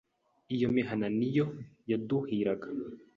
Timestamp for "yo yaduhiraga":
1.37-2.67